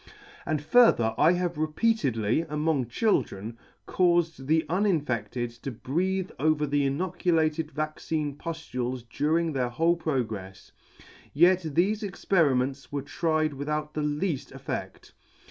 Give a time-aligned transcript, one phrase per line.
[0.47, 7.69] A)nd further, I have repeatedlv, among children, caufed the uninfedted to breathe over the inoculated
[7.69, 10.71] vaccine pu'Aules during their whole progrefs;
[11.35, 15.11] yet thefe experi ments were tried without the lead effedt.